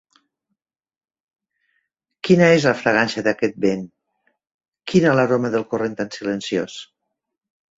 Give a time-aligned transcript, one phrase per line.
[2.29, 3.85] Quina és la fragància d'aquest vent?
[4.93, 6.81] Quina l'aroma del corrent tan silenciós?